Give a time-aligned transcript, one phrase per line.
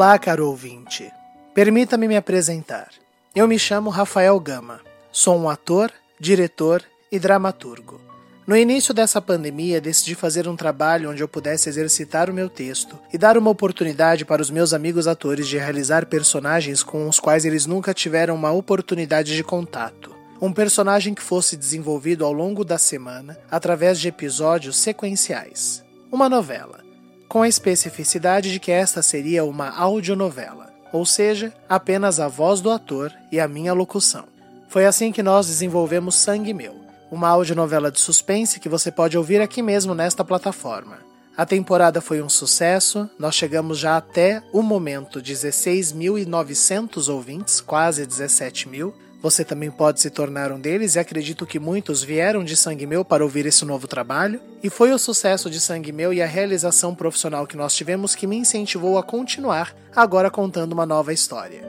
[0.00, 1.12] Olá, caro ouvinte.
[1.52, 2.88] Permita-me me apresentar.
[3.36, 4.80] Eu me chamo Rafael Gama.
[5.12, 6.82] Sou um ator, diretor
[7.12, 8.00] e dramaturgo.
[8.46, 12.98] No início dessa pandemia, decidi fazer um trabalho onde eu pudesse exercitar o meu texto
[13.12, 17.44] e dar uma oportunidade para os meus amigos atores de realizar personagens com os quais
[17.44, 20.16] eles nunca tiveram uma oportunidade de contato.
[20.40, 25.84] Um personagem que fosse desenvolvido ao longo da semana através de episódios sequenciais.
[26.10, 26.88] Uma novela
[27.30, 32.72] com a especificidade de que esta seria uma audionovela, ou seja, apenas a voz do
[32.72, 34.24] ator e a minha locução.
[34.68, 36.74] Foi assim que nós desenvolvemos Sangue Meu,
[37.08, 40.98] uma audionovela de suspense que você pode ouvir aqui mesmo nesta plataforma.
[41.36, 48.68] A temporada foi um sucesso, nós chegamos já até o momento 16.900 ouvintes, quase 17
[48.68, 48.92] mil,
[49.22, 53.04] você também pode se tornar um deles e acredito que muitos vieram de Sangue Meu
[53.04, 54.40] para ouvir esse novo trabalho.
[54.62, 58.26] E foi o sucesso de Sangue Meu e a realização profissional que nós tivemos que
[58.26, 61.68] me incentivou a continuar, agora contando uma nova história.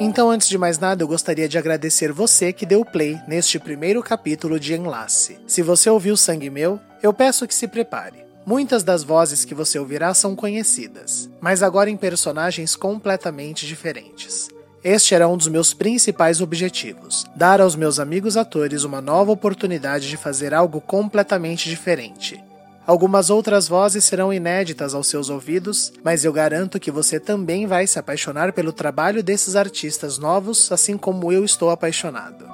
[0.00, 4.02] Então, antes de mais nada, eu gostaria de agradecer você que deu play neste primeiro
[4.02, 5.38] capítulo de Enlace.
[5.46, 8.24] Se você ouviu Sangue Meu, eu peço que se prepare.
[8.44, 14.53] Muitas das vozes que você ouvirá são conhecidas, mas agora em personagens completamente diferentes.
[14.84, 20.10] Este era um dos meus principais objetivos: dar aos meus amigos atores uma nova oportunidade
[20.10, 22.44] de fazer algo completamente diferente.
[22.86, 27.86] Algumas outras vozes serão inéditas aos seus ouvidos, mas eu garanto que você também vai
[27.86, 32.44] se apaixonar pelo trabalho desses artistas novos, assim como eu estou apaixonado.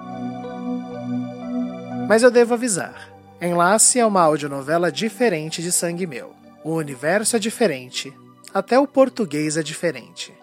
[2.09, 6.33] Mas eu devo avisar: Enlace é uma audionovela diferente de Sangue Meu.
[6.63, 8.13] O universo é diferente,
[8.55, 10.40] até o português é diferente.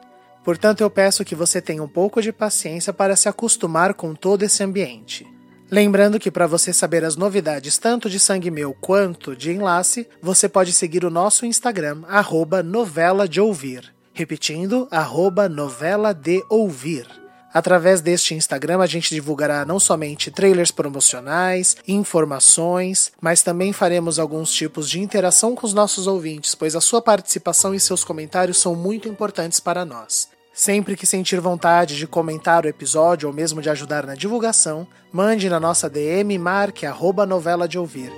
[0.48, 4.44] Portanto, eu peço que você tenha um pouco de paciência para se acostumar com todo
[4.44, 5.28] esse ambiente.
[5.70, 10.48] Lembrando que para você saber as novidades tanto de Sangue Meu quanto de Enlace, você
[10.48, 13.94] pode seguir o nosso Instagram, arroba novela de ouvir.
[14.14, 17.06] Repetindo, arroba novela de ouvir.
[17.54, 24.54] Através deste Instagram, a gente divulgará não somente trailers promocionais, informações, mas também faremos alguns
[24.54, 28.74] tipos de interação com os nossos ouvintes, pois a sua participação e seus comentários são
[28.74, 30.37] muito importantes para nós.
[30.58, 35.48] Sempre que sentir vontade de comentar o episódio ou mesmo de ajudar na divulgação, mande
[35.52, 38.12] na nossa DM e marque arroba novela de ouvir.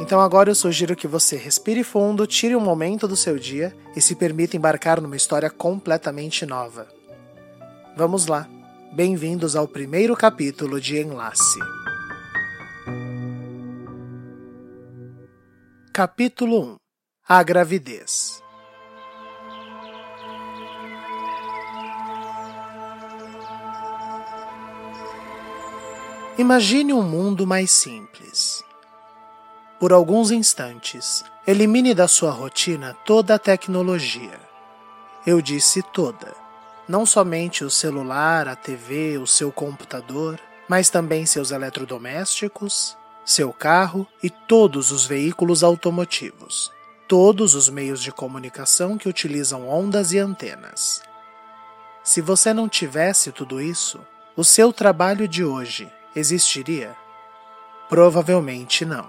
[0.00, 4.00] Então agora eu sugiro que você respire fundo, tire um momento do seu dia e
[4.00, 6.88] se permita embarcar numa história completamente nova.
[7.94, 8.48] Vamos lá.
[8.94, 11.58] Bem-vindos ao primeiro capítulo de Enlace.
[15.92, 16.76] Capítulo 1
[17.28, 18.37] A gravidez
[26.38, 28.62] Imagine um mundo mais simples.
[29.80, 34.38] Por alguns instantes, elimine da sua rotina toda a tecnologia.
[35.26, 36.32] Eu disse toda.
[36.88, 40.38] Não somente o celular, a TV, o seu computador,
[40.68, 46.70] mas também seus eletrodomésticos, seu carro e todos os veículos automotivos.
[47.08, 51.02] Todos os meios de comunicação que utilizam ondas e antenas.
[52.04, 53.98] Se você não tivesse tudo isso,
[54.36, 56.96] o seu trabalho de hoje existiria?
[57.88, 59.08] Provavelmente não.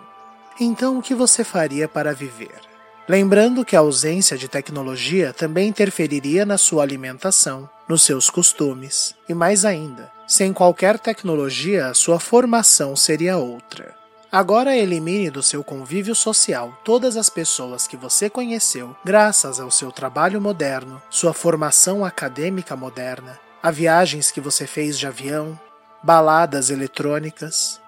[0.60, 2.60] Então, o que você faria para viver?
[3.08, 9.34] Lembrando que a ausência de tecnologia também interferiria na sua alimentação, nos seus costumes, e
[9.34, 13.96] mais ainda, sem qualquer tecnologia, a sua formação seria outra.
[14.32, 19.92] Agora elimine do seu convívio social todas as pessoas que você conheceu graças ao seu
[19.92, 25.60] trabalho moderno, sua formação acadêmica moderna, a viagens que você fez de avião,
[26.02, 27.82] baladas eletrônicas.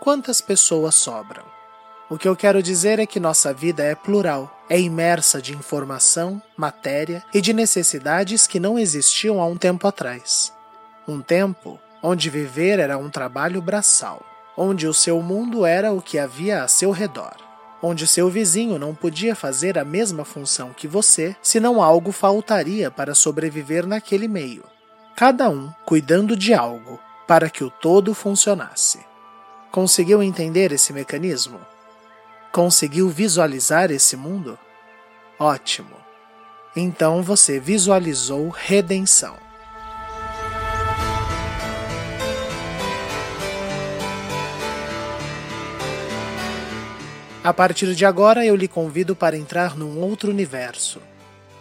[0.00, 1.44] Quantas pessoas sobram?
[2.10, 6.42] O que eu quero dizer é que nossa vida é plural, é imersa de informação,
[6.56, 10.52] matéria e de necessidades que não existiam há um tempo atrás.
[11.06, 14.20] Um tempo onde viver era um trabalho braçal,
[14.56, 17.36] onde o seu mundo era o que havia a seu redor,
[17.80, 23.14] onde seu vizinho não podia fazer a mesma função que você, senão algo faltaria para
[23.14, 24.64] sobreviver naquele meio.
[25.16, 29.00] Cada um cuidando de algo, para que o todo funcionasse.
[29.70, 31.60] Conseguiu entender esse mecanismo?
[32.52, 34.58] Conseguiu visualizar esse mundo?
[35.38, 35.96] Ótimo!
[36.76, 39.36] Então você visualizou redenção.
[47.44, 50.98] A partir de agora, eu lhe convido para entrar num outro universo.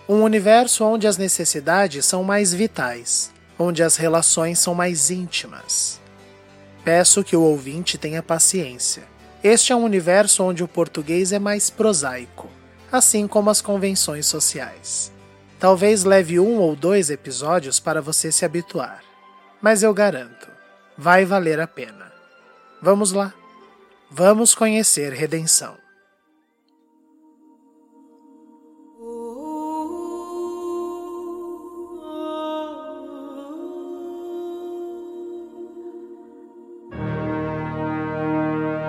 [0.07, 5.99] Um universo onde as necessidades são mais vitais, onde as relações são mais íntimas.
[6.83, 9.03] Peço que o ouvinte tenha paciência.
[9.43, 12.49] Este é um universo onde o português é mais prosaico,
[12.91, 15.11] assim como as convenções sociais.
[15.59, 19.01] Talvez leve um ou dois episódios para você se habituar,
[19.61, 20.47] mas eu garanto,
[20.97, 22.11] vai valer a pena.
[22.81, 23.33] Vamos lá!
[24.15, 25.82] Vamos conhecer redenção.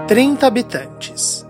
[0.07, 1.47] Trinta habitantes.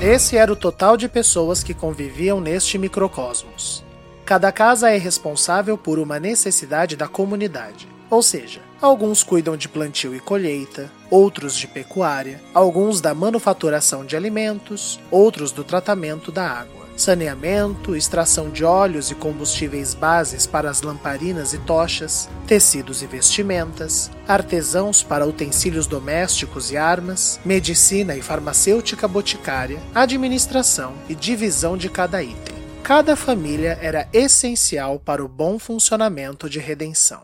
[0.00, 3.84] Esse era o total de pessoas que conviviam neste microcosmos.
[4.24, 10.14] Cada casa é responsável por uma necessidade da comunidade, ou seja, Alguns cuidam de plantio
[10.14, 16.77] e colheita, outros de pecuária, alguns da manufaturação de alimentos, outros do tratamento da água,
[17.00, 24.10] saneamento, extração de óleos e combustíveis bases para as lamparinas e tochas, tecidos e vestimentas,
[24.26, 32.22] artesãos para utensílios domésticos e armas, medicina e farmacêutica boticária, administração e divisão de cada
[32.22, 32.56] item.
[32.82, 37.22] Cada família era essencial para o bom funcionamento de redenção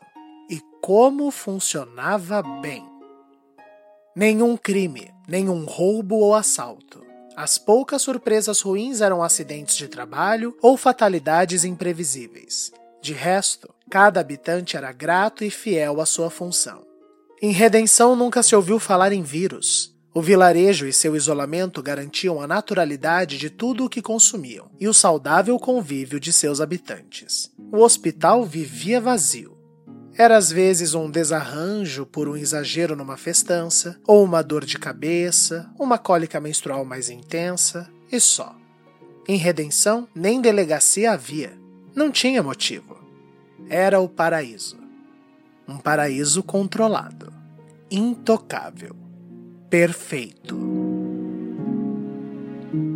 [0.85, 2.87] como funcionava bem.
[4.15, 7.03] Nenhum crime, nenhum roubo ou assalto.
[7.37, 12.73] As poucas surpresas ruins eram acidentes de trabalho ou fatalidades imprevisíveis.
[13.03, 16.87] De resto, cada habitante era grato e fiel à sua função.
[17.43, 19.93] Em Redenção nunca se ouviu falar em vírus.
[20.15, 24.95] O vilarejo e seu isolamento garantiam a naturalidade de tudo o que consumiam e o
[24.95, 27.51] saudável convívio de seus habitantes.
[27.73, 29.54] O hospital vivia vazio
[30.17, 35.69] era às vezes um desarranjo por um exagero numa festança, ou uma dor de cabeça,
[35.79, 38.55] uma cólica menstrual mais intensa, e só.
[39.27, 41.53] Em redenção, nem delegacia havia.
[41.95, 42.97] Não tinha motivo.
[43.69, 44.77] Era o paraíso.
[45.67, 47.33] Um paraíso controlado,
[47.91, 48.95] intocável,
[49.69, 50.57] perfeito.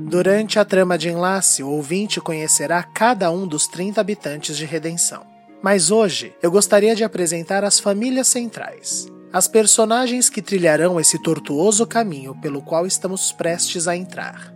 [0.09, 5.38] Durante a trama de enlace, o ouvinte conhecerá cada um dos 30 habitantes de Redenção.
[5.63, 11.87] Mas hoje eu gostaria de apresentar as famílias centrais, as personagens que trilharão esse tortuoso
[11.87, 14.55] caminho pelo qual estamos prestes a entrar.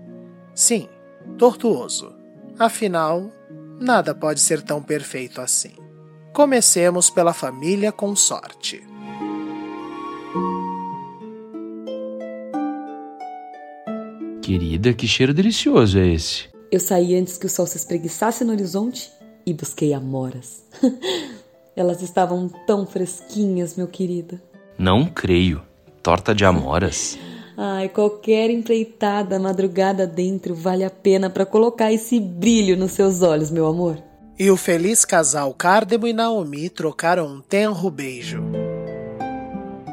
[0.55, 0.89] Sim,
[1.37, 2.15] tortuoso.
[2.59, 3.31] Afinal,
[3.81, 5.73] nada pode ser tão perfeito assim.
[6.33, 8.83] Comecemos pela família com sorte.
[14.41, 16.49] Querida, que cheiro delicioso é esse?
[16.71, 19.11] Eu saí antes que o sol se espreguiçasse no horizonte
[19.47, 20.65] e busquei amoras.
[21.75, 24.41] Elas estavam tão fresquinhas, meu querido.
[24.79, 25.63] Não creio.
[26.03, 27.19] Torta de amoras.
[27.57, 33.51] Ai, qualquer empreitada madrugada dentro vale a pena para colocar esse brilho nos seus olhos,
[33.51, 34.03] meu amor.
[34.39, 38.43] E o feliz casal Cardemo e Naomi trocaram um tenro beijo.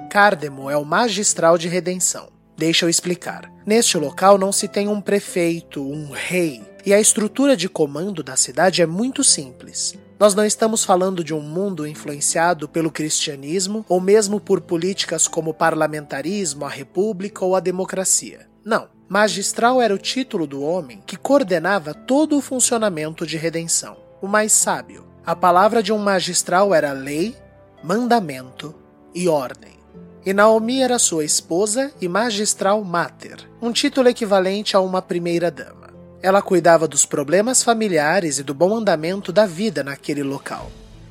[0.09, 2.29] Cardemo é o magistral de redenção.
[2.57, 3.51] Deixa eu explicar.
[3.65, 8.35] Neste local não se tem um prefeito, um rei, e a estrutura de comando da
[8.35, 9.97] cidade é muito simples.
[10.19, 15.51] Nós não estamos falando de um mundo influenciado pelo cristianismo ou mesmo por políticas como
[15.51, 18.47] o parlamentarismo, a república ou a democracia.
[18.63, 18.87] Não.
[19.07, 24.51] Magistral era o título do homem que coordenava todo o funcionamento de redenção, o mais
[24.51, 25.07] sábio.
[25.25, 27.35] A palavra de um magistral era lei,
[27.83, 28.75] mandamento
[29.15, 29.79] e ordem.
[30.25, 35.78] E Naomi era sua esposa e magistral mater, um título equivalente a uma primeira-dama.
[36.21, 40.69] Ela cuidava dos problemas familiares e do bom andamento da vida naquele local.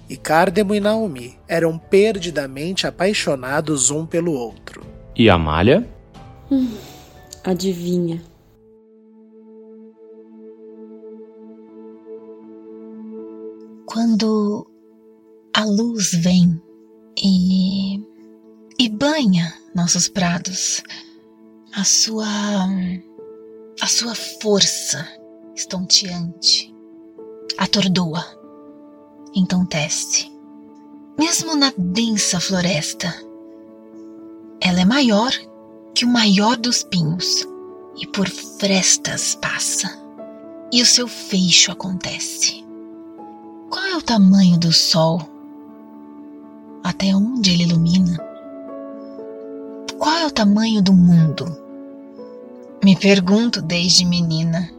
[0.09, 4.87] E Cardemo e Naomi eram perdidamente apaixonados um pelo outro.
[5.17, 5.89] E Amália?
[6.51, 6.77] Hum,
[7.45, 8.23] adivinha.
[13.87, 14.71] Quando
[15.55, 16.61] a luz vem
[17.23, 17.99] e,
[18.79, 20.83] e banha nossos prados,
[21.75, 22.27] a sua
[23.81, 25.07] a sua força
[25.55, 26.75] estonteante
[27.57, 28.25] atordoa,
[29.35, 30.33] entontece.
[31.19, 33.13] Mesmo na densa floresta,
[34.61, 35.33] ela é maior
[35.95, 37.47] que o maior dos pinhos
[37.97, 39.91] e por frestas passa,
[40.73, 42.65] e o seu feixo acontece.
[43.71, 45.39] Qual é o tamanho do sol?
[46.89, 48.17] até onde ele ilumina?
[49.99, 51.68] Qual é o tamanho do mundo?
[52.83, 54.71] Me pergunto desde menina.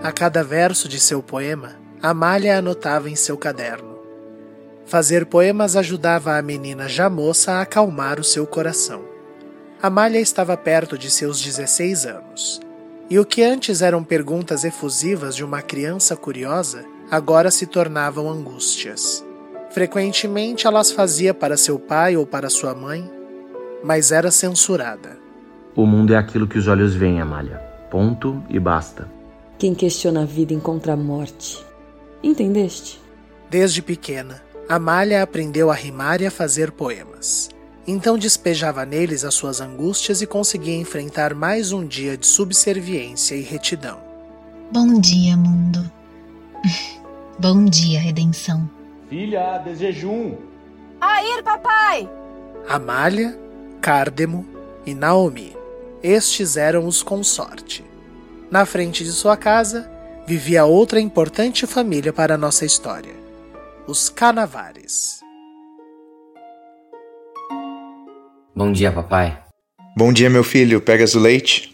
[0.00, 3.98] A cada verso de seu poema, Amália anotava em seu caderno.
[4.86, 9.02] Fazer poemas ajudava a menina já moça a acalmar o seu coração.
[9.82, 12.60] Amália estava perto de seus 16 anos,
[13.10, 19.23] e o que antes eram perguntas efusivas de uma criança curiosa, agora se tornavam angústias.
[19.74, 23.10] Frequentemente elas fazia para seu pai ou para sua mãe,
[23.82, 25.18] mas era censurada.
[25.74, 27.56] O mundo é aquilo que os olhos veem, Amália.
[27.90, 29.10] Ponto e basta.
[29.58, 31.60] Quem questiona a vida encontra a morte.
[32.22, 33.00] Entendeste?
[33.50, 37.48] Desde pequena, Amália aprendeu a rimar e a fazer poemas.
[37.84, 43.42] Então despejava neles as suas angústias e conseguia enfrentar mais um dia de subserviência e
[43.42, 43.98] retidão.
[44.72, 45.90] Bom dia, mundo.
[47.40, 48.70] Bom dia, redenção.
[49.14, 50.36] Filha, desejo um.
[51.00, 52.10] Air, papai!
[52.68, 53.38] Amália,
[53.80, 54.44] Cárdemo
[54.84, 55.56] e Naomi.
[56.02, 57.84] Estes eram os consorte.
[58.50, 59.88] Na frente de sua casa
[60.26, 63.14] vivia outra importante família para a nossa história:
[63.86, 65.20] os Canavares.
[68.52, 69.40] Bom dia, papai.
[69.96, 70.80] Bom dia, meu filho.
[70.80, 71.72] Pegas o leite?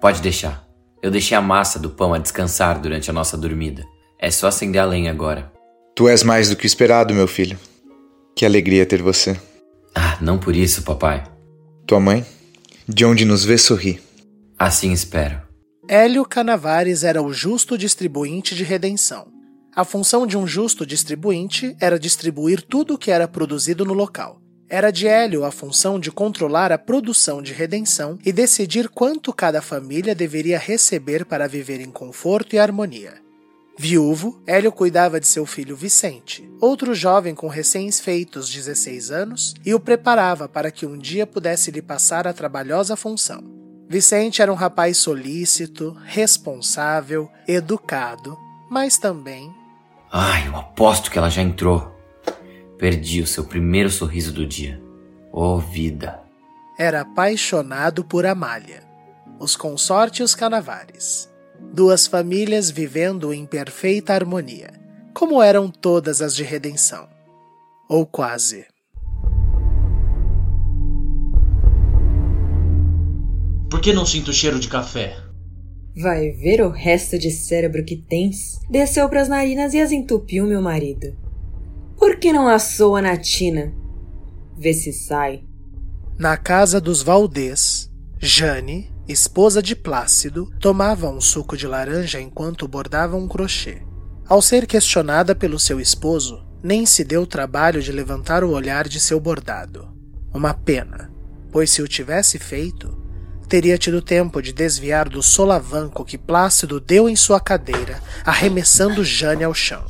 [0.00, 0.66] Pode deixar.
[1.00, 3.86] Eu deixei a massa do pão a descansar durante a nossa dormida.
[4.18, 5.59] É só acender a lenha agora.
[5.94, 7.58] Tu és mais do que esperado, meu filho.
[8.34, 9.38] Que alegria ter você.
[9.94, 11.24] Ah, não por isso, papai.
[11.86, 12.24] Tua mãe,
[12.88, 14.00] de onde nos vê, sorri.
[14.58, 15.40] Assim espero.
[15.88, 19.26] Hélio Canavares era o justo distribuinte de redenção.
[19.74, 24.40] A função de um justo distribuinte era distribuir tudo o que era produzido no local.
[24.68, 29.60] Era de Hélio a função de controlar a produção de redenção e decidir quanto cada
[29.60, 33.14] família deveria receber para viver em conforto e harmonia.
[33.82, 39.80] Viúvo, Hélio cuidava de seu filho Vicente, outro jovem com recém-feitos 16 anos, e o
[39.80, 43.42] preparava para que um dia pudesse lhe passar a trabalhosa função.
[43.88, 48.36] Vicente era um rapaz solícito, responsável, educado,
[48.70, 49.50] mas também.
[50.12, 51.90] Ai, eu aposto que ela já entrou.
[52.76, 54.78] Perdi o seu primeiro sorriso do dia.
[55.32, 56.20] Oh, vida!
[56.78, 58.82] Era apaixonado por Amália,
[59.38, 61.29] os consórtios Canavares.
[61.72, 64.72] Duas famílias vivendo em perfeita harmonia,
[65.14, 67.08] como eram todas as de redenção.
[67.88, 68.66] Ou quase.
[73.70, 75.16] Por que não sinto cheiro de café?
[75.96, 78.60] Vai ver o resto de cérebro que tens?
[78.68, 81.16] Desceu pras narinas e as entupiu, meu marido.
[81.96, 83.72] Por que não assou a natina?
[84.56, 85.42] Vê se sai.
[86.18, 93.16] Na casa dos Valdez, Jane, esposa de Plácido, tomava um suco de laranja enquanto bordava
[93.16, 93.82] um crochê.
[94.28, 98.86] Ao ser questionada pelo seu esposo, nem se deu o trabalho de levantar o olhar
[98.86, 99.88] de seu bordado.
[100.32, 101.10] Uma pena,
[101.50, 102.96] pois se o tivesse feito,
[103.48, 109.42] teria tido tempo de desviar do solavanco que Plácido deu em sua cadeira, arremessando Jane
[109.42, 109.84] ao chão.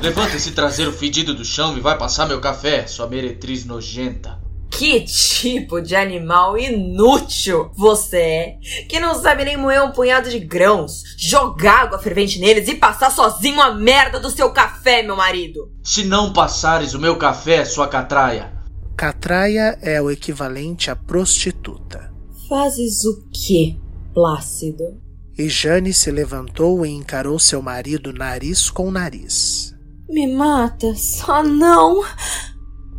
[0.00, 4.43] Levanta esse traseiro fedido do chão e vai passar meu café, sua meretriz nojenta.
[4.76, 10.40] Que tipo de animal inútil você é, que não sabe nem moer um punhado de
[10.40, 15.70] grãos, jogar água fervente neles e passar sozinho a merda do seu café, meu marido.
[15.84, 18.52] Se não passares o meu café, sua catraia.
[18.96, 22.12] Catraia é o equivalente a prostituta.
[22.48, 23.76] Fazes o quê,
[24.12, 25.00] Plácido?
[25.38, 29.72] E Jane se levantou e encarou seu marido nariz com nariz.
[30.08, 32.04] Me mata, só não.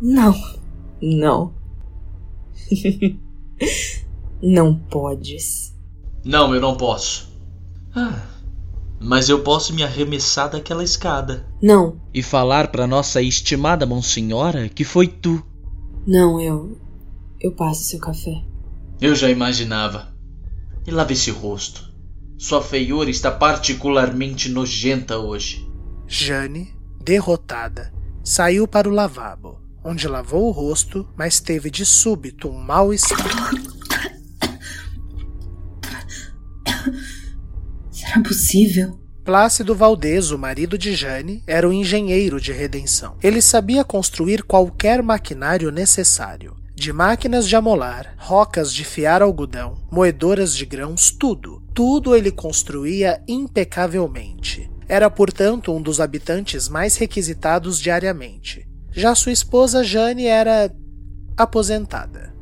[0.00, 0.34] Não,
[1.00, 1.65] não.
[4.42, 5.74] não podes.
[6.24, 7.32] Não, eu não posso.
[7.94, 8.22] Ah,
[9.00, 11.46] mas eu posso me arremessar daquela escada.
[11.62, 12.00] Não.
[12.12, 15.44] E falar para nossa estimada monsenhora que foi tu.
[16.06, 16.78] Não, eu.
[17.40, 18.42] Eu passo seu café.
[19.00, 20.14] Eu já imaginava.
[20.86, 21.92] E lave esse rosto.
[22.38, 25.66] Sua feiura está particularmente nojenta hoje.
[26.06, 27.92] Jane, derrotada,
[28.22, 33.16] saiu para o lavabo, onde lavou o rosto, mas teve de súbito um mal-estar.
[37.90, 38.98] Será possível?
[39.24, 43.16] Plácido Valdez, o marido de Jane, era o engenheiro de redenção.
[43.22, 46.56] Ele sabia construir qualquer maquinário necessário.
[46.74, 51.62] De máquinas de amolar, rocas de fiar algodão, moedoras de grãos, tudo.
[51.72, 54.70] Tudo ele construía impecavelmente.
[54.88, 58.66] Era, portanto, um dos habitantes mais requisitados diariamente.
[58.96, 60.74] Já sua esposa Jane era
[61.36, 62.34] aposentada.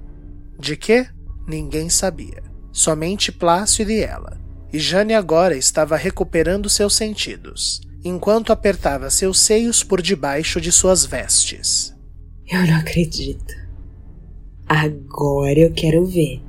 [0.57, 1.09] De quê?
[1.49, 2.45] Ninguém sabia.
[2.73, 4.39] Somente Plácido e ela.
[4.73, 7.81] E Jane agora estava recuperando seus sentidos.
[8.05, 11.95] enquanto apertava seus seios por debaixo de suas vestes.
[12.47, 13.55] Eu não acredito.
[14.69, 16.43] Agora eu quero ver.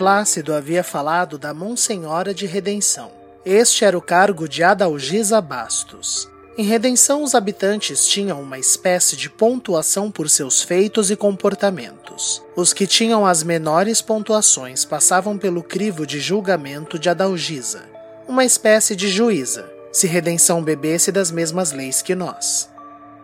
[0.00, 3.10] Plácido havia falado da Monsenhora de Redenção.
[3.44, 6.26] Este era o cargo de Adalgisa Bastos.
[6.56, 12.42] Em Redenção, os habitantes tinham uma espécie de pontuação por seus feitos e comportamentos.
[12.56, 17.82] Os que tinham as menores pontuações passavam pelo crivo de julgamento de Adalgisa,
[18.26, 22.70] uma espécie de juíza, se Redenção bebesse das mesmas leis que nós.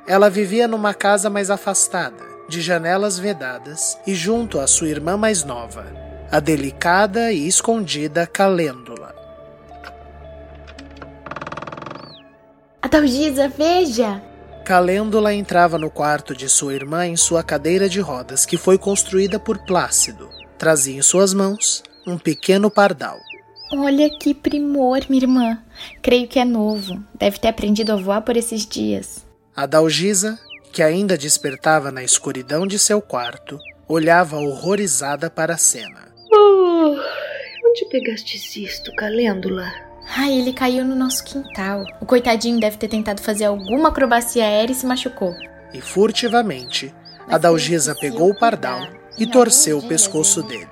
[0.06, 5.42] Ela vivia numa casa mais afastada, de janelas vedadas e junto à sua irmã mais
[5.42, 9.14] nova, a delicada e escondida Calêndula.
[12.82, 14.22] Adalgisa, veja!
[14.64, 19.38] Calêndula entrava no quarto de sua irmã em sua cadeira de rodas, que foi construída
[19.38, 20.28] por Plácido.
[20.58, 23.18] Trazia em suas mãos um pequeno pardal.
[23.72, 25.58] Olha que primor, minha irmã.
[26.02, 27.02] Creio que é novo.
[27.14, 29.24] Deve ter aprendido a voar por esses dias.
[29.54, 30.38] Adalgisa,
[30.72, 36.15] que ainda despertava na escuridão de seu quarto, olhava horrorizada para a cena.
[36.88, 39.72] Oh, onde pegaste isto, Calêndula?
[40.16, 41.84] Ai, ele caiu no nosso quintal.
[42.00, 45.34] O coitadinho deve ter tentado fazer alguma acrobacia aérea e se machucou.
[45.74, 46.94] E furtivamente,
[47.28, 48.86] a Dalgisa pegou o pardal
[49.18, 50.68] e torceu o pescoço dele.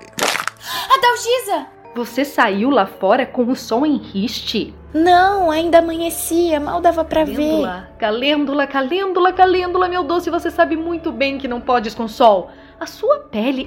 [0.89, 1.67] Adalgisa!
[1.97, 4.73] Você saiu lá fora com o sol em riste?
[4.93, 7.65] Não, ainda amanhecia, mal dava pra ver.
[7.99, 12.53] Calêndula, calêndula, calêndula, meu doce, você sabe muito bem que não podes com sol.
[12.79, 13.67] A sua pele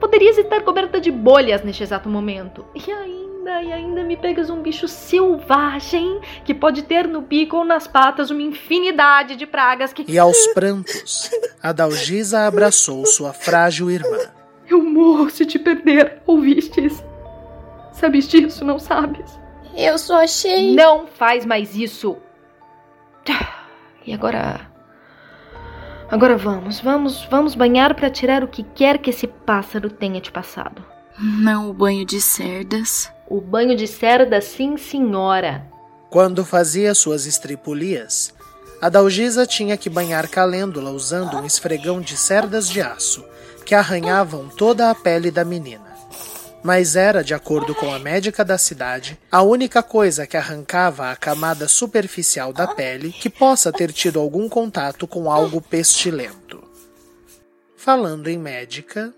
[0.00, 2.64] poderia estar coberta de bolhas neste exato momento.
[2.74, 7.64] E ainda, e ainda me pegas um bicho selvagem que pode ter no bico ou
[7.64, 10.04] nas patas uma infinidade de pragas que.
[10.08, 11.30] E aos prantos,
[11.62, 14.18] a Dalgisa abraçou sua frágil irmã.
[14.68, 17.02] Eu morro se te perder, ouvistes?
[17.92, 19.38] Sabes disso, não sabes?
[19.76, 20.74] Eu só achei.
[20.74, 22.16] Não faz mais isso!
[24.06, 24.67] E agora
[26.10, 30.32] Agora vamos, vamos, vamos banhar para tirar o que quer que esse pássaro tenha te
[30.32, 30.82] passado.
[31.18, 33.10] Não o banho de cerdas.
[33.28, 35.66] O banho de cerdas, sim, senhora.
[36.08, 38.32] Quando fazia suas estripulias,
[38.80, 43.24] a Dalgisa tinha que banhar Calêndula usando um esfregão de cerdas de aço
[43.66, 45.87] que arranhavam toda a pele da menina
[46.62, 51.16] mas era, de acordo com a médica da cidade, a única coisa que arrancava a
[51.16, 56.62] camada superficial da pele que possa ter tido algum contato com algo pestilento.
[57.76, 59.14] Falando em médica.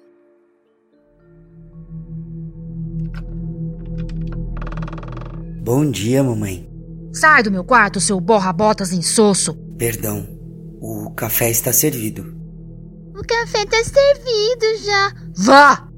[5.62, 6.68] Bom dia, mamãe.
[7.12, 9.54] Sai do meu quarto, seu borra-botas insosso.
[9.76, 10.26] Perdão,
[10.80, 12.38] o café está servido.
[13.14, 15.14] O café está servido já.
[15.36, 15.89] Vá!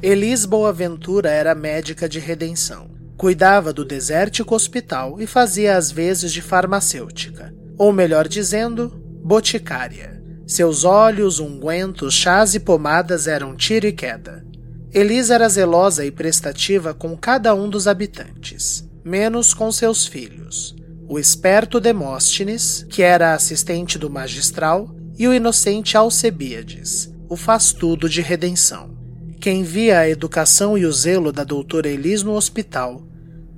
[0.00, 2.88] Elis Boaventura era médica de redenção.
[3.16, 8.90] Cuidava do desértico hospital e fazia às vezes de farmacêutica, ou melhor dizendo,
[9.24, 10.22] boticária.
[10.46, 14.46] Seus óleos, ungüentos, chás e pomadas eram tiro e queda.
[14.94, 20.76] Elis era zelosa e prestativa com cada um dos habitantes, menos com seus filhos.
[21.08, 28.20] O esperto Demóstenes, que era assistente do magistral, e o inocente Alcebíades, o faz-tudo de
[28.20, 28.97] redenção.
[29.40, 33.02] Quem via a educação e o zelo da doutora Elis no hospital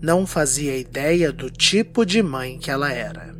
[0.01, 3.35] não fazia ideia do tipo de mãe que ela era.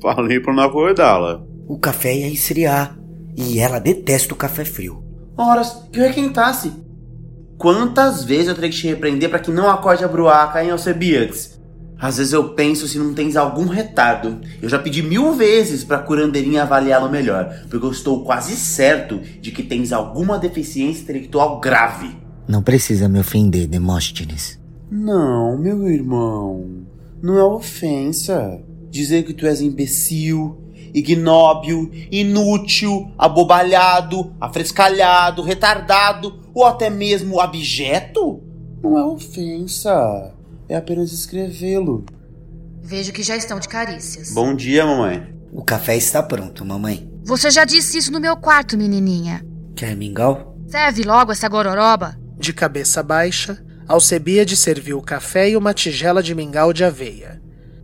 [0.00, 1.42] Falei para não acordá-la.
[1.66, 2.96] O café ia esfriar
[3.36, 5.04] e ela detesta o café frio.
[5.36, 6.72] Horas, pior que quentasse.
[7.58, 11.59] Quantas vezes eu terei que te repreender para que não acorde a bruaca, hein, Alcebiades?
[12.00, 14.40] Às vezes eu penso se não tens algum retardo.
[14.62, 19.50] Eu já pedi mil vezes pra curandeirinha avaliá-lo melhor, porque eu estou quase certo de
[19.50, 22.16] que tens alguma deficiência intelectual grave.
[22.48, 24.58] Não precisa me ofender, Demóstenes.
[24.90, 26.86] Não, meu irmão.
[27.22, 28.60] Não é ofensa.
[28.90, 30.58] Dizer que tu és imbecil,
[30.94, 38.42] ignóbil, inútil, abobalhado, afrescalhado, retardado ou até mesmo abjeto
[38.82, 40.34] não é ofensa
[40.70, 42.06] é apenas escrevê-lo.
[42.80, 44.30] Vejo que já estão de carícias.
[44.30, 45.34] Bom dia, mamãe.
[45.52, 47.10] O café está pronto, mamãe.
[47.24, 49.44] Você já disse isso no meu quarto, menininha.
[49.74, 50.56] Quer mingau?
[50.68, 52.16] Serve logo essa gororoba.
[52.38, 57.42] De cabeça baixa, Alcebíade serviu o café e uma tigela de mingau de aveia.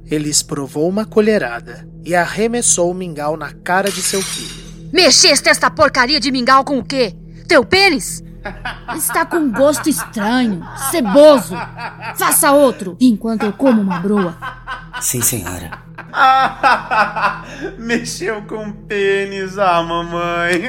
[0.08, 4.64] Elis provou uma colherada e arremessou o mingau na cara de seu filho.
[4.92, 7.12] Mexeste esta porcaria de mingau com o quê?
[7.48, 8.22] Teu pênis?
[8.96, 11.54] Está com gosto estranho, ceboso.
[12.16, 14.36] Faça outro, enquanto eu como uma broa.
[15.00, 15.86] Sim, senhora.
[17.78, 20.62] Mexeu com pênis, ah, mamãe.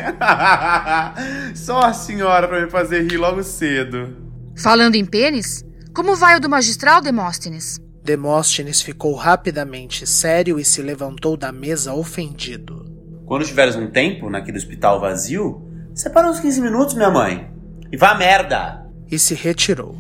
[1.55, 4.17] Só a senhora para me fazer rir logo cedo.
[4.57, 5.63] Falando em pênis,
[5.93, 7.79] como vai o do magistral, Demóstenes?
[8.03, 12.85] Demóstenes ficou rapidamente sério e se levantou da mesa ofendido.
[13.25, 15.61] Quando tiveres um tempo naquele hospital vazio,
[15.93, 17.51] separa uns 15 minutos, minha mãe.
[17.91, 18.86] E vá merda!
[19.10, 19.97] E se retirou.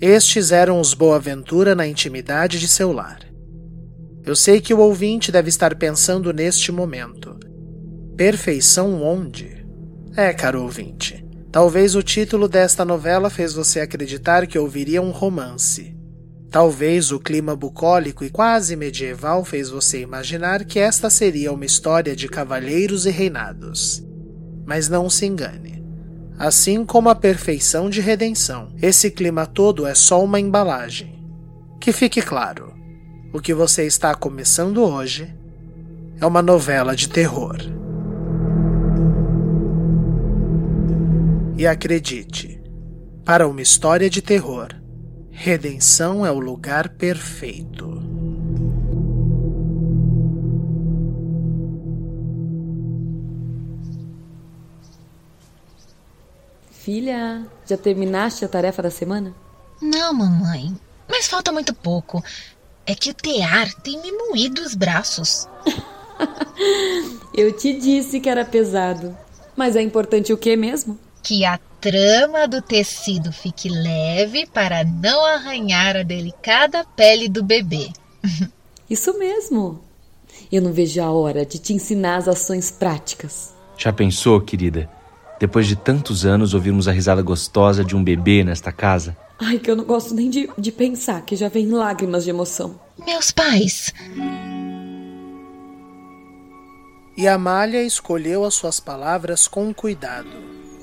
[0.00, 3.20] Estes eram os Boaventura na intimidade de seu lar.
[4.24, 7.38] Eu sei que o ouvinte deve estar pensando neste momento.
[8.16, 9.64] Perfeição onde?
[10.14, 15.96] É, caro ouvinte, talvez o título desta novela fez você acreditar que ouviria um romance.
[16.50, 22.14] Talvez o clima bucólico e quase medieval fez você imaginar que esta seria uma história
[22.14, 24.04] de cavalheiros e reinados.
[24.66, 25.85] Mas não se engane.
[26.38, 31.18] Assim como a perfeição de redenção, esse clima todo é só uma embalagem.
[31.80, 32.74] Que fique claro,
[33.32, 35.34] o que você está começando hoje
[36.20, 37.56] é uma novela de terror.
[41.56, 42.60] E acredite,
[43.24, 44.68] para uma história de terror,
[45.30, 48.15] redenção é o lugar perfeito.
[56.86, 59.34] Filha, já terminaste a tarefa da semana?
[59.82, 60.72] Não, mamãe.
[61.10, 62.22] Mas falta muito pouco.
[62.86, 65.48] É que o tear tem me moído os braços.
[67.34, 69.18] Eu te disse que era pesado.
[69.56, 70.96] Mas é importante o que mesmo?
[71.24, 77.90] Que a trama do tecido fique leve para não arranhar a delicada pele do bebê.
[78.88, 79.80] Isso mesmo.
[80.52, 83.52] Eu não vejo a hora de te ensinar as ações práticas.
[83.76, 84.88] Já pensou, querida?
[85.38, 89.16] Depois de tantos anos ouvirmos a risada gostosa de um bebê nesta casa?
[89.38, 92.80] Ai, que eu não gosto nem de, de pensar, que já vem lágrimas de emoção.
[93.04, 93.92] Meus pais.
[97.16, 100.28] E Amália escolheu as suas palavras com cuidado.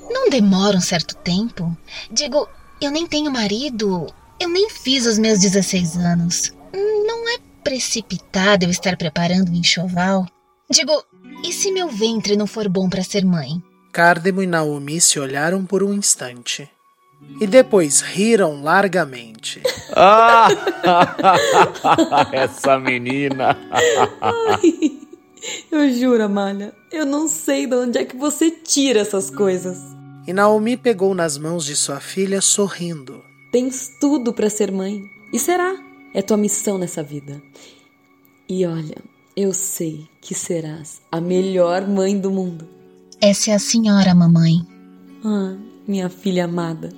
[0.08, 1.76] Não demora um certo tempo?
[2.10, 2.48] Digo,
[2.80, 4.06] eu nem tenho marido.
[4.38, 6.52] Eu nem fiz os meus 16 anos.
[6.72, 10.26] Não é precipitado eu estar preparando um enxoval?
[10.70, 10.92] Digo,
[11.44, 13.62] e se meu ventre não for bom para ser mãe?
[13.94, 16.68] Cardemo e Naomi se olharam por um instante
[17.40, 19.62] e depois riram largamente.
[19.92, 20.48] Ah!
[22.32, 23.56] Essa menina!
[24.20, 24.98] Ai,
[25.70, 29.78] eu juro, Amália, eu não sei de onde é que você tira essas coisas.
[30.26, 33.22] E Naomi pegou nas mãos de sua filha sorrindo.
[33.52, 35.04] Tens tudo para ser mãe.
[35.32, 35.72] E será.
[36.12, 37.40] É tua missão nessa vida.
[38.48, 38.96] E olha,
[39.36, 42.73] eu sei que serás a melhor mãe do mundo.
[43.26, 44.60] Essa é a senhora, mamãe.
[45.24, 45.54] Ah,
[45.88, 46.90] minha filha amada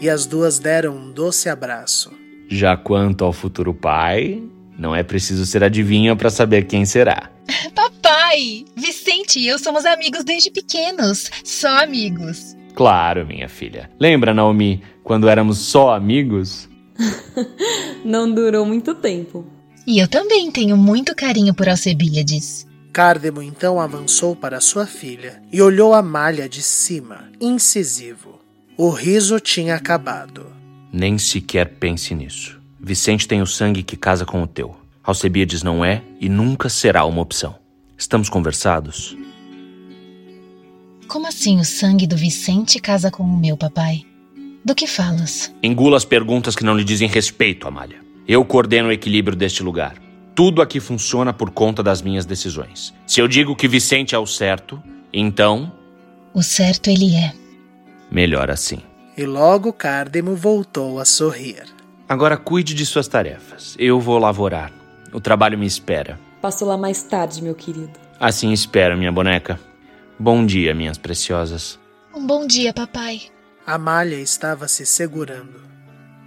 [0.00, 2.10] e as duas deram um doce abraço.
[2.48, 4.42] Já quanto ao futuro pai,
[4.76, 7.30] não é preciso ser adivinha para saber quem será.
[7.76, 12.56] Papai, Vicente e eu somos amigos desde pequenos, só amigos.
[12.74, 13.88] Claro, minha filha.
[14.00, 16.68] Lembra, Naomi, quando éramos só amigos?
[18.04, 19.46] não durou muito tempo.
[19.86, 22.67] E eu também tenho muito carinho por Alcebiades.
[22.98, 28.40] Cardemo então avançou para sua filha e olhou a malha de cima, incisivo.
[28.76, 30.48] O riso tinha acabado.
[30.92, 32.60] Nem sequer pense nisso.
[32.80, 34.74] Vicente tem o sangue que casa com o teu.
[35.00, 37.54] Alcebiades não é e nunca será uma opção.
[37.96, 39.16] Estamos conversados?
[41.06, 44.04] Como assim o sangue do Vicente casa com o meu, papai?
[44.64, 45.54] Do que falas?
[45.62, 48.00] Engula as perguntas que não lhe dizem respeito, Amália.
[48.26, 50.07] Eu coordeno o equilíbrio deste lugar.
[50.38, 52.94] Tudo aqui funciona por conta das minhas decisões.
[53.04, 54.80] Se eu digo que Vicente é o certo,
[55.12, 55.72] então.
[56.32, 57.34] O certo ele é.
[58.08, 58.78] Melhor assim.
[59.16, 61.64] E logo Cardemo voltou a sorrir.
[62.08, 63.74] Agora cuide de suas tarefas.
[63.80, 64.70] Eu vou lavorar.
[65.12, 66.20] O trabalho me espera.
[66.40, 67.98] Passo lá mais tarde, meu querido.
[68.20, 69.58] Assim espero, minha boneca.
[70.16, 71.80] Bom dia, minhas preciosas.
[72.14, 73.22] Um bom dia, papai.
[73.66, 75.60] Amália estava se segurando.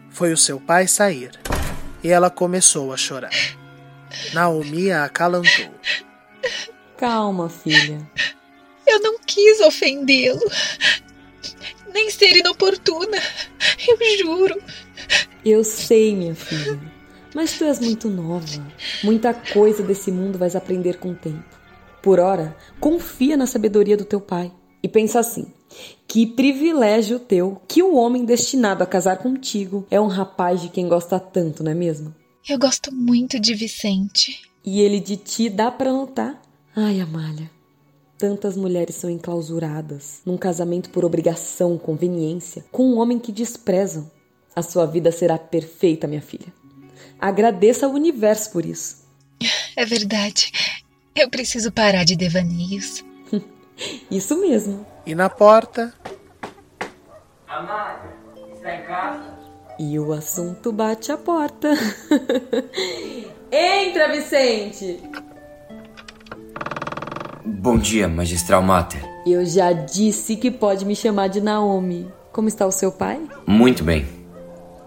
[0.10, 1.32] Foi o seu pai sair.
[2.04, 3.61] E ela começou a chorar.
[4.34, 5.71] Naomi a acalantou.
[6.97, 8.00] Calma, filha.
[8.86, 10.41] Eu não quis ofendê-lo
[11.93, 13.17] nem ser inoportuna.
[13.88, 14.62] Eu juro.
[15.43, 16.80] Eu sei, minha filha.
[17.34, 18.45] Mas tu és muito nova.
[19.04, 21.43] Muita coisa desse mundo vais aprender com o tempo.
[22.02, 24.52] Por ora, confia na sabedoria do teu pai.
[24.84, 25.54] E pensa assim:
[26.08, 30.88] que privilégio teu que o homem destinado a casar contigo é um rapaz de quem
[30.88, 32.13] gosta tanto, não é mesmo?
[32.47, 34.41] Eu gosto muito de Vicente.
[34.63, 36.41] E ele de ti dá pra notar?
[36.75, 37.49] Ai, Amália,
[38.21, 44.12] Tantas mulheres são enclausuradas num casamento por obrigação, conveniência, com um homem que desprezam.
[44.56, 46.54] A sua vida será perfeita, minha filha.
[47.19, 49.08] Agradeça ao universo por isso.
[49.75, 50.51] É verdade.
[51.15, 53.04] Eu preciso parar de devaneios.
[54.12, 54.86] Isso mesmo.
[55.04, 55.91] E na porta.
[57.47, 58.13] Amália,
[58.54, 59.40] está em casa?
[59.79, 61.69] E o assunto bate a porta.
[63.51, 64.99] Entra, Vicente!
[67.43, 69.01] Bom dia, magistral Mater.
[69.25, 72.12] Eu já disse que pode me chamar de Naomi.
[72.31, 73.19] Como está o seu pai?
[73.45, 74.07] Muito bem.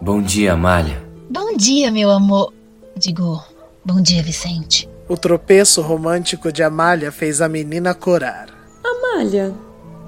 [0.01, 1.03] Bom dia, Amália.
[1.31, 2.53] Bom dia, meu amor.
[2.97, 3.43] Digo,
[3.85, 4.89] bom dia, Vicente.
[5.09, 8.49] O tropeço romântico de Amália fez a menina corar.
[8.83, 9.53] Amália,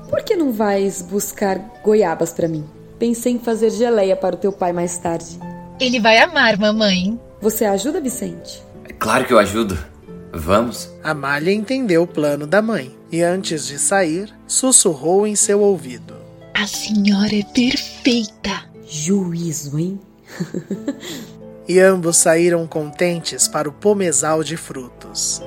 [0.09, 2.65] por que não vais buscar goiabas para mim?
[2.99, 5.39] Pensei em fazer geleia para o teu pai mais tarde.
[5.79, 7.21] Ele vai amar, mamãe.
[7.41, 8.63] Você ajuda, Vicente?
[8.85, 9.79] É claro que eu ajudo.
[10.33, 10.91] Vamos.
[11.03, 16.15] Amália entendeu o plano da mãe e, antes de sair, sussurrou em seu ouvido:
[16.55, 18.65] A senhora é perfeita.
[18.89, 20.01] Juízo, hein?
[21.69, 25.43] e ambos saíram contentes para o pomezal de frutos.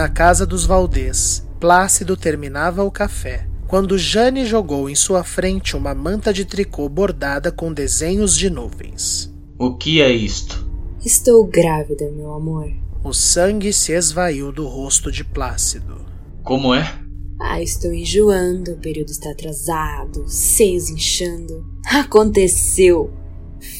[0.00, 5.94] Na casa dos Valdez, Plácido terminava o café quando Jane jogou em sua frente uma
[5.94, 9.30] manta de tricô bordada com desenhos de nuvens.
[9.58, 10.66] O que é isto?
[11.04, 12.72] Estou grávida, meu amor.
[13.04, 16.06] O sangue se esvaiu do rosto de Plácido.
[16.42, 16.98] Como é?
[17.38, 21.62] Ah, estou enjoando, o período está atrasado, seios inchando.
[21.84, 23.12] Aconteceu!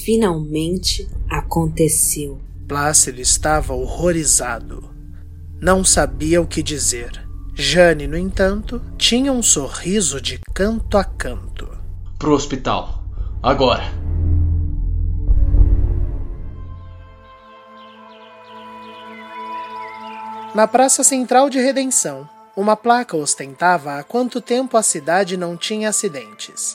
[0.04, 2.38] Finalmente aconteceu.
[2.68, 4.89] Plácido estava horrorizado.
[5.62, 7.22] Não sabia o que dizer.
[7.54, 11.68] Jane, no entanto, tinha um sorriso de canto a canto.
[12.18, 13.04] Pro hospital.
[13.42, 13.82] Agora.
[20.54, 25.90] Na Praça Central de Redenção, uma placa ostentava há quanto tempo a cidade não tinha
[25.90, 26.74] acidentes.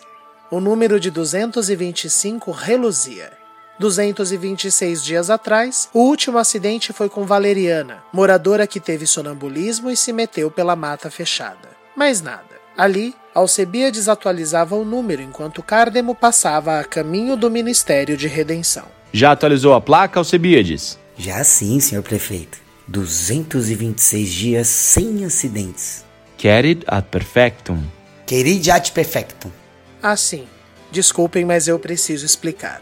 [0.52, 3.45] O número de 225 reluzia.
[3.80, 10.14] 226 dias atrás, o último acidente foi com Valeriana, moradora que teve sonambulismo e se
[10.14, 11.70] meteu pela mata fechada.
[11.96, 12.56] Mais nada.
[12.78, 18.86] Ali, Alcebiades atualizava o número enquanto Cardemo passava a caminho do Ministério de Redenção.
[19.12, 20.98] Já atualizou a placa, Alcebiades?
[21.18, 22.58] Já sim, senhor prefeito.
[22.88, 26.06] 226 dias sem acidentes.
[26.38, 27.82] Querid ad perfectum.
[28.26, 29.52] Querid ad perfectum.
[30.02, 30.46] Ah, sim.
[30.92, 32.82] Desculpem, mas eu preciso explicar.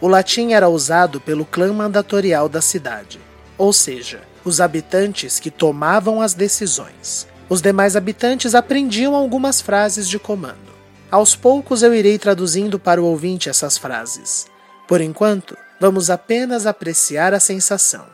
[0.00, 3.20] O latim era usado pelo clã mandatorial da cidade,
[3.56, 7.26] ou seja, os habitantes que tomavam as decisões.
[7.48, 10.74] Os demais habitantes aprendiam algumas frases de comando.
[11.10, 14.46] Aos poucos eu irei traduzindo para o ouvinte essas frases.
[14.88, 18.04] Por enquanto, vamos apenas apreciar a sensação.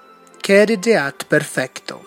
[0.43, 2.01] Querideat perfectum.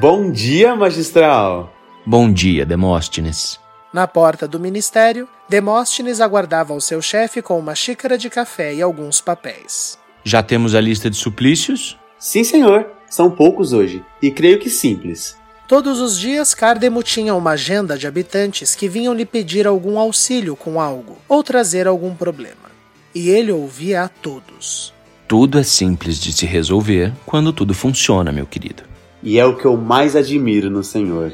[0.00, 1.72] Bom dia, magistral.
[2.06, 3.58] Bom dia, Demóstenes.
[3.92, 8.82] Na porta do ministério, Demóstenes aguardava o seu chefe com uma xícara de café e
[8.82, 9.98] alguns papéis.
[10.22, 11.98] Já temos a lista de suplícios?
[12.18, 12.86] Sim, senhor.
[13.08, 15.38] São poucos hoje, e creio que simples.
[15.66, 20.54] Todos os dias, Cardemo tinha uma agenda de habitantes que vinham lhe pedir algum auxílio
[20.54, 22.68] com algo ou trazer algum problema.
[23.14, 24.92] E ele ouvia a todos.
[25.26, 28.82] Tudo é simples de se resolver quando tudo funciona, meu querido.
[29.22, 31.32] E é o que eu mais admiro no senhor.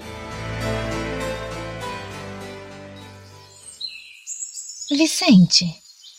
[4.94, 5.66] Vicente.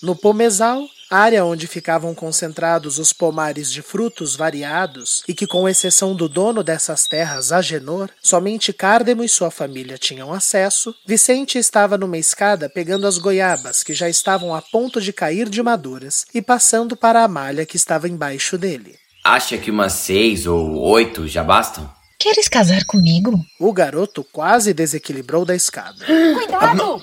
[0.04, 6.16] No pomezal, área onde ficavam concentrados os pomares de frutos variados e que, com exceção
[6.16, 12.18] do dono dessas terras, Agenor, somente Cardemo e sua família tinham acesso, Vicente estava numa
[12.18, 16.96] escada pegando as goiabas que já estavam a ponto de cair de maduras e passando
[16.96, 18.96] para a malha que estava embaixo dele.
[19.24, 21.90] Acha que umas seis ou oito já bastam?
[22.20, 23.40] Queres casar comigo?
[23.60, 26.06] O garoto quase desequilibrou da escada.
[26.06, 27.02] Cuidado!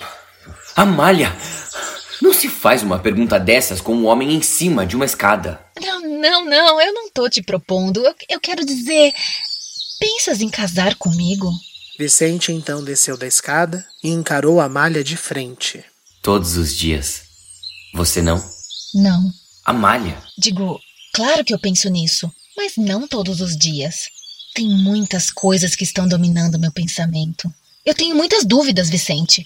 [0.74, 1.36] Amália!
[2.22, 5.60] Não se faz uma pergunta dessas com um homem em cima de uma escada.
[5.80, 8.00] Não, não, não, eu não tô te propondo.
[8.04, 9.12] Eu, eu quero dizer.
[9.98, 11.50] Pensas em casar comigo?
[11.98, 15.84] Vicente então desceu da escada e encarou a malha de frente.
[16.22, 17.22] Todos os dias.
[17.94, 18.42] Você não?
[18.94, 19.30] Não.
[19.64, 20.16] Amália.
[20.38, 20.80] Digo,
[21.12, 24.08] claro que eu penso nisso, mas não todos os dias.
[24.54, 27.52] Tem muitas coisas que estão dominando meu pensamento.
[27.84, 29.42] Eu tenho muitas dúvidas, Vicente.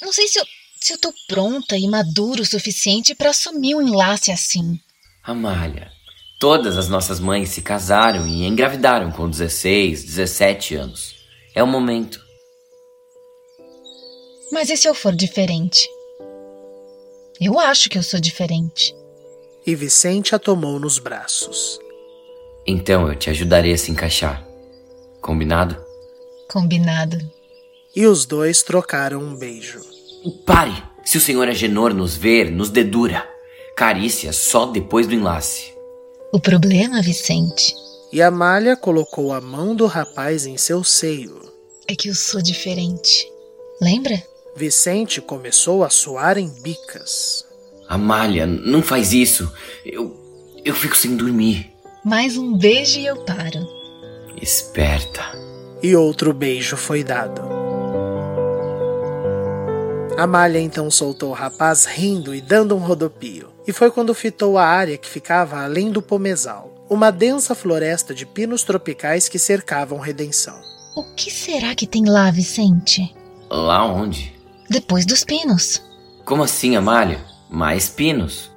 [0.00, 0.44] Não sei se eu,
[0.84, 4.78] se eu tô pronta e madura o suficiente para assumir um enlace assim.
[5.22, 5.90] Amália,
[6.38, 11.14] todas as nossas mães se casaram e engravidaram com 16, 17 anos.
[11.54, 12.20] É o momento.
[14.52, 15.88] Mas e se eu for diferente?
[17.40, 18.94] Eu acho que eu sou diferente.
[19.66, 21.78] E Vicente a tomou nos braços.
[22.66, 24.46] Então eu te ajudarei a se encaixar.
[25.22, 25.82] Combinado?
[26.46, 27.16] Combinado.
[27.96, 29.93] E os dois trocaram um beijo.
[30.30, 30.82] Pare!
[31.04, 33.28] Se o senhor Agenor nos ver, nos dedura.
[33.76, 35.72] Carícia só depois do enlace.
[36.32, 37.74] O problema, Vicente,
[38.12, 41.40] E Amália colocou a mão do rapaz em seu seio.
[41.88, 43.28] é que eu sou diferente.
[43.80, 44.22] Lembra?
[44.56, 47.44] Vicente começou a suar em bicas.
[47.88, 49.52] Amália, não faz isso.
[49.84, 50.16] Eu.
[50.64, 51.70] Eu fico sem dormir.
[52.04, 53.66] Mais um beijo e eu paro.
[54.40, 55.20] Esperta.
[55.82, 57.42] E outro beijo foi dado.
[60.16, 63.52] Amália então soltou o rapaz rindo e dando um rodopio.
[63.66, 68.24] E foi quando fitou a área que ficava além do pomezal, uma densa floresta de
[68.24, 70.54] pinos tropicais que cercavam Redenção.
[70.96, 73.14] O que será que tem lá, Vicente?
[73.50, 74.32] Lá onde?
[74.70, 75.82] Depois dos pinos.
[76.24, 77.20] Como assim, Amália?
[77.50, 78.52] Mais pinos?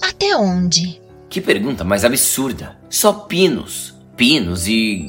[0.00, 1.00] Até onde?
[1.28, 2.76] Que pergunta mais absurda.
[2.88, 3.94] Só pinos.
[4.16, 5.06] Pinos e.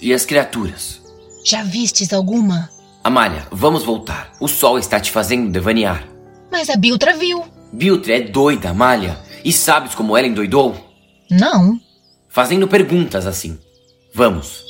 [0.00, 1.00] e as criaturas.
[1.44, 2.70] Já vistes alguma?
[3.04, 4.32] Amália, vamos voltar.
[4.38, 6.06] O sol está te fazendo devanear.
[6.52, 7.44] Mas a Biltra viu.
[7.72, 9.18] Biltre é doida, Amália.
[9.44, 10.76] E sabes como ela endoidou?
[11.28, 11.80] Não.
[12.28, 13.58] Fazendo perguntas assim.
[14.14, 14.62] Vamos.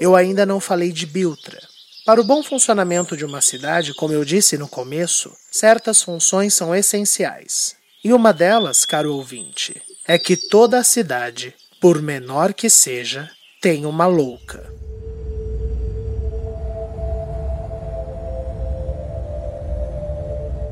[0.00, 1.60] Eu ainda não falei de Biltra.
[2.06, 6.74] Para o bom funcionamento de uma cidade, como eu disse no começo, certas funções são
[6.74, 7.76] essenciais.
[8.02, 13.28] E uma delas, caro ouvinte, é que toda a cidade, por menor que seja,
[13.60, 14.72] tem uma louca.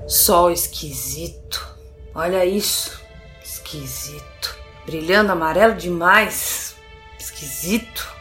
[0.06, 1.76] Sol esquisito.
[2.14, 3.00] Olha isso.
[3.44, 4.56] Esquisito.
[4.84, 6.76] Brilhando amarelo demais.
[7.18, 8.14] Esquisito.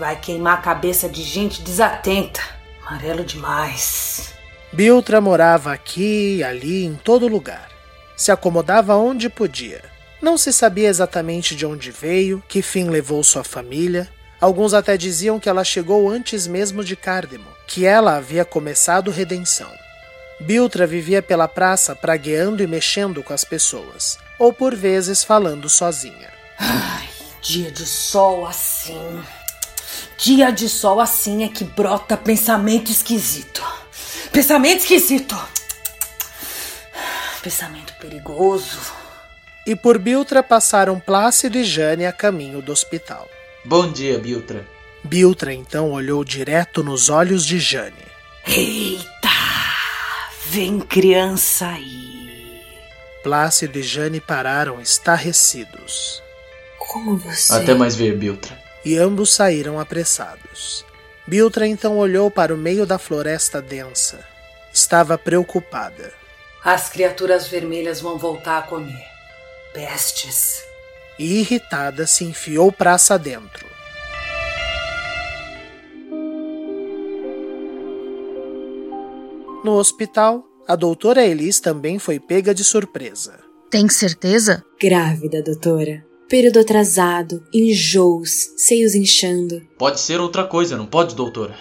[0.00, 2.40] Vai queimar a cabeça de gente desatenta.
[2.84, 4.34] Amarelo demais.
[4.72, 7.68] Biltra morava aqui ali, em todo lugar.
[8.16, 9.93] Se acomodava onde podia.
[10.24, 14.08] Não se sabia exatamente de onde veio, que fim levou sua família.
[14.40, 19.70] Alguns até diziam que ela chegou antes mesmo de Cardemo, que ela havia começado redenção.
[20.40, 26.32] Biltra vivia pela praça pragueando e mexendo com as pessoas, ou por vezes falando sozinha.
[26.58, 27.06] Ai,
[27.42, 29.22] dia de sol assim.
[30.16, 33.62] Dia de sol assim é que brota pensamento esquisito.
[34.32, 35.38] Pensamento esquisito.
[37.42, 39.03] Pensamento perigoso.
[39.66, 43.28] E por Biltra passaram Plácido e Jane a caminho do hospital.
[43.64, 44.66] Bom dia, Biltra.
[45.02, 47.94] Biltra então olhou direto nos olhos de Jane.
[48.46, 49.28] Eita!
[50.46, 52.60] Vem criança aí.
[53.22, 56.22] Plácido e Jane pararam estarrecidos.
[56.78, 57.54] Como você.
[57.54, 58.58] Até mais ver, Biltra.
[58.84, 60.84] E ambos saíram apressados.
[61.26, 64.22] Biltra então olhou para o meio da floresta densa.
[64.70, 66.12] Estava preocupada.
[66.62, 69.13] As criaturas vermelhas vão voltar a comer.
[69.74, 70.62] Pestes.
[71.18, 73.66] E irritada se enfiou praça dentro.
[79.64, 83.40] No hospital, a doutora Elis também foi pega de surpresa.
[83.68, 84.64] Tem certeza?
[84.80, 86.06] Grávida, doutora.
[86.28, 89.60] Período atrasado, enjoos, seios inchando.
[89.76, 91.56] Pode ser outra coisa, não pode, doutora?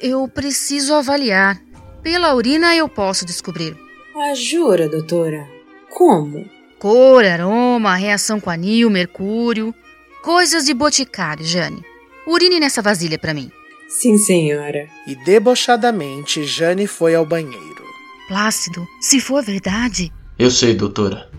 [0.00, 1.60] Eu preciso avaliar.
[2.04, 3.76] Pela urina eu posso descobrir.
[4.14, 5.44] Ah, jura, doutora?
[5.90, 6.61] Como?
[6.82, 9.72] Cor, aroma, reação com anil, mercúrio.
[10.20, 11.80] Coisas de boticário, Jane.
[12.26, 13.52] Urine nessa vasilha para mim.
[13.88, 14.88] Sim, senhora.
[15.06, 17.84] E debochadamente, Jane foi ao banheiro.
[18.26, 20.12] Plácido, se for verdade.
[20.36, 21.30] Eu sei, doutora.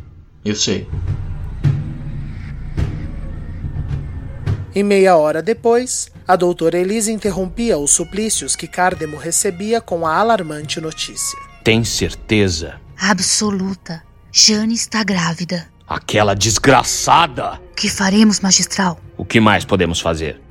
[0.45, 0.88] Eu sei.
[4.73, 10.15] E meia hora depois, a doutora Elisa interrompia os suplícios que Cardemo recebia com a
[10.15, 11.38] alarmante notícia.
[11.65, 12.79] Tem certeza?
[12.97, 14.12] Absoluta.
[14.35, 15.67] Jane está grávida.
[15.87, 17.61] Aquela desgraçada!
[17.71, 18.99] O que faremos, magistral?
[19.15, 20.41] O que mais podemos fazer?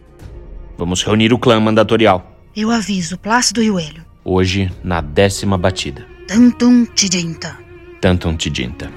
[0.78, 2.24] Vamos reunir o clã mandatorial.
[2.54, 4.04] Eu aviso Plácido e o Hélio.
[4.24, 6.06] Hoje, na décima batida.
[6.28, 7.58] Tantum tidinta.
[8.00, 8.88] Tantum tidinta.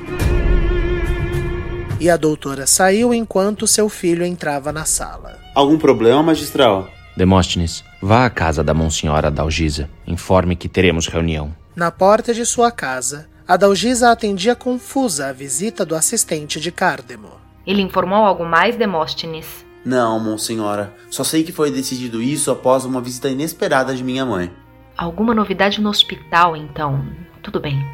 [2.00, 5.40] E a doutora saiu enquanto seu filho entrava na sala.
[5.56, 6.88] Algum problema, magistral?
[7.18, 9.90] Demóstenes, vá à casa da Monsenhora Dalgisa.
[10.06, 11.56] Informe que teremos reunião.
[11.76, 17.32] Na porta de sua casa, a Dalgisa atendia confusa a visita do assistente de Cardemo.
[17.66, 19.66] Ele informou algo mais, Demóstenes?
[19.84, 20.94] Não, monsenhora.
[21.12, 24.52] Só sei que foi decidido isso após uma visita inesperada de minha mãe.
[24.98, 27.06] Alguma novidade no hospital, então?
[27.44, 27.86] Tudo bem.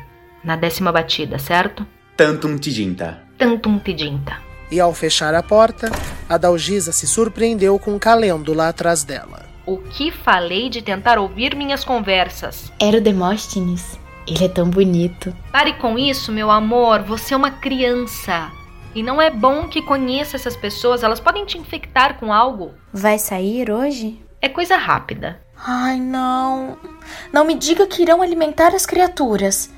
[0.43, 1.85] Na décima batida, certo?
[2.15, 3.21] Tantum tidinta.
[3.37, 4.37] Tantum tidinta.
[4.71, 5.91] E ao fechar a porta,
[6.29, 9.45] a Dalgisa se surpreendeu com Calêndula atrás dela.
[9.65, 12.71] O que falei de tentar ouvir minhas conversas?
[12.79, 13.99] Era o Demóstenes.
[14.27, 15.35] Ele é tão bonito.
[15.51, 17.01] Pare com isso, meu amor.
[17.03, 18.51] Você é uma criança.
[18.93, 22.73] E não é bom que conheça essas pessoas, elas podem te infectar com algo.
[22.91, 24.21] Vai sair hoje?
[24.41, 25.41] É coisa rápida.
[25.55, 26.77] Ai, não.
[27.31, 29.71] Não me diga que irão alimentar as criaturas.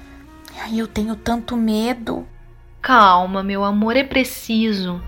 [0.59, 2.25] Ai, eu tenho tanto medo.
[2.81, 5.01] Calma, meu amor, é preciso.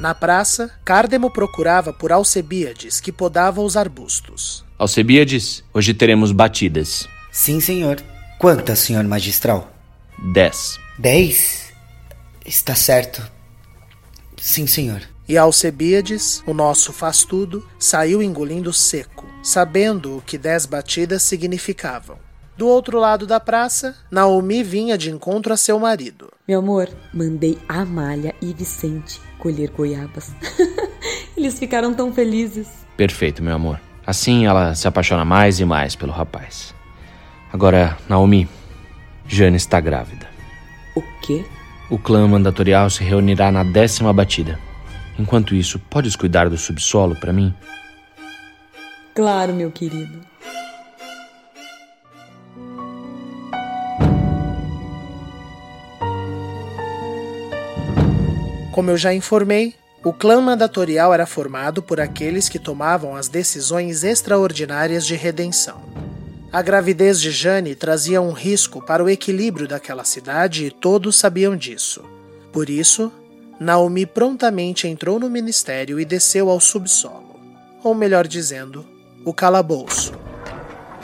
[0.00, 4.64] Na praça, Cárdemo procurava por Alcebíades, que podava os arbustos.
[4.78, 7.06] Alcebíades, hoje teremos batidas.
[7.30, 8.02] Sim, senhor.
[8.38, 9.70] Quantas, senhor magistral?
[10.32, 10.80] Dez.
[10.98, 11.70] Dez?
[12.46, 13.22] Está certo.
[14.38, 15.02] Sim, senhor.
[15.28, 22.16] E Alcebíades, o nosso faz-tudo, saiu engolindo seco, sabendo o que dez batidas significavam.
[22.56, 26.32] Do outro lado da praça, Naomi vinha de encontro a seu marido.
[26.48, 30.32] Meu amor, mandei Amália e Vicente colher goiabas.
[31.36, 32.68] Eles ficaram tão felizes.
[32.96, 33.80] Perfeito, meu amor.
[34.06, 36.74] Assim ela se apaixona mais e mais pelo rapaz.
[37.52, 38.48] Agora, Naomi,
[39.26, 40.28] Jane está grávida.
[40.94, 41.44] O quê?
[41.88, 44.58] O clã mandatorial se reunirá na décima batida.
[45.18, 47.54] Enquanto isso, podes cuidar do subsolo para mim?
[49.14, 50.29] Claro, meu querido.
[58.80, 64.04] Como eu já informei, o clã mandatorial era formado por aqueles que tomavam as decisões
[64.04, 65.82] extraordinárias de redenção.
[66.50, 71.54] A gravidez de Jane trazia um risco para o equilíbrio daquela cidade e todos sabiam
[71.54, 72.02] disso.
[72.50, 73.12] Por isso,
[73.60, 77.38] Naomi prontamente entrou no ministério e desceu ao subsolo,
[77.84, 78.86] ou melhor dizendo,
[79.26, 80.14] o calabouço,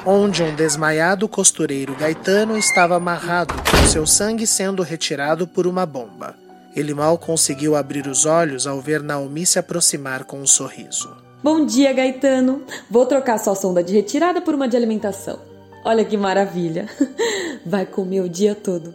[0.06, 6.45] onde um desmaiado costureiro gaetano estava amarrado, com seu sangue sendo retirado por uma bomba.
[6.76, 11.10] Ele mal conseguiu abrir os olhos ao ver Naomi se aproximar com um sorriso.
[11.42, 12.64] Bom dia, Gaetano.
[12.90, 15.38] Vou trocar sua sonda de retirada por uma de alimentação.
[15.82, 16.86] Olha que maravilha.
[17.64, 18.94] Vai comer o dia todo.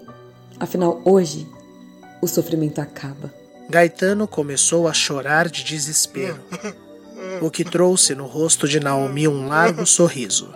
[0.60, 1.48] Afinal, hoje
[2.22, 3.34] o sofrimento acaba.
[3.68, 6.40] Gaetano começou a chorar de desespero,
[7.42, 10.54] o que trouxe no rosto de Naomi um largo sorriso.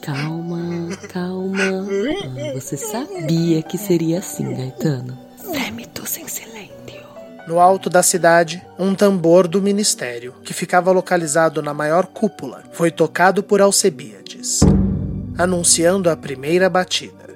[0.00, 1.86] Calma, calma.
[1.86, 5.29] Ah, você sabia que seria assim, Gaetano.
[7.46, 12.90] No alto da cidade, um tambor do ministério, que ficava localizado na maior cúpula, foi
[12.90, 14.60] tocado por Alcebíades,
[15.36, 17.30] anunciando a primeira batida.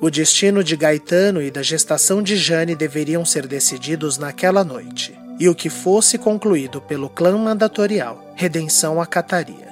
[0.00, 5.48] O destino de Gaetano e da gestação de Jane deveriam ser decididos naquela noite, e
[5.48, 9.68] o que fosse concluído pelo clã mandatorial, redenção acataria.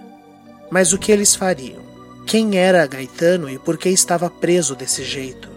[0.70, 1.82] Mas o que eles fariam?
[2.26, 5.51] Quem era Gaetano e por que estava preso desse jeito?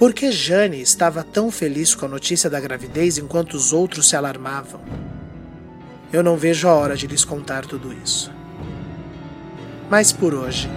[0.00, 4.16] Por que Jane estava tão feliz com a notícia da gravidez enquanto os outros se
[4.16, 4.80] alarmavam?
[6.10, 8.32] Eu não vejo a hora de lhes contar tudo isso.
[9.90, 10.70] Mas por hoje.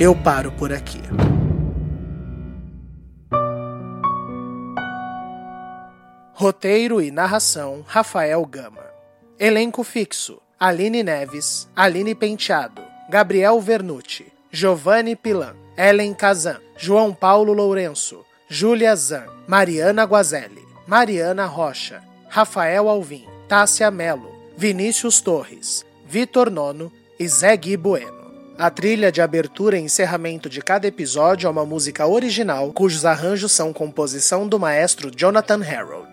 [0.00, 1.02] Eu paro por aqui.
[6.32, 8.82] Roteiro e narração: Rafael Gama.
[9.38, 18.24] Elenco fixo: Aline Neves, Aline Penteado, Gabriel Vernucci, Giovanni Pilan, Ellen Kazan, João Paulo Lourenço,
[18.48, 27.28] Júlia Zan, Mariana Guazelli, Mariana Rocha, Rafael Alvim, Tássia Melo, Vinícius Torres, Vitor Nono e
[27.28, 28.24] Zé Gui Bueno.
[28.56, 33.52] A trilha de abertura e encerramento de cada episódio é uma música original cujos arranjos
[33.52, 36.08] são composição do maestro Jonathan Harold.